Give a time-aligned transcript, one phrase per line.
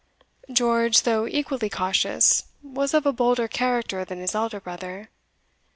[0.51, 5.11] George, though equally cautious, was of a bolder character than his elder brother.